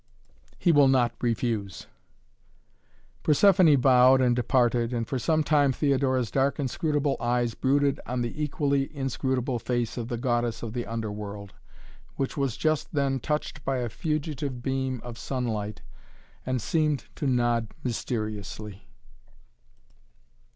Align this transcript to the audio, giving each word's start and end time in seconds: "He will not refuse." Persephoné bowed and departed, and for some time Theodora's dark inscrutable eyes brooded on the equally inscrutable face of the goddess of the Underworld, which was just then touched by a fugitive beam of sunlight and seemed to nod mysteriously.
"He 0.57 0.71
will 0.71 0.87
not 0.87 1.13
refuse." 1.21 1.85
Persephoné 3.23 3.79
bowed 3.79 4.19
and 4.19 4.35
departed, 4.35 4.93
and 4.93 5.07
for 5.07 5.19
some 5.19 5.43
time 5.43 5.71
Theodora's 5.71 6.31
dark 6.31 6.59
inscrutable 6.59 7.17
eyes 7.19 7.53
brooded 7.53 7.99
on 8.07 8.23
the 8.23 8.43
equally 8.43 8.85
inscrutable 8.97 9.59
face 9.59 9.97
of 9.97 10.07
the 10.07 10.17
goddess 10.17 10.63
of 10.63 10.73
the 10.73 10.87
Underworld, 10.87 11.53
which 12.15 12.35
was 12.35 12.57
just 12.57 12.95
then 12.95 13.19
touched 13.19 13.63
by 13.63 13.77
a 13.77 13.89
fugitive 13.89 14.63
beam 14.63 15.01
of 15.03 15.19
sunlight 15.19 15.83
and 16.47 16.63
seemed 16.63 17.05
to 17.17 17.27
nod 17.27 17.67
mysteriously. 17.83 18.87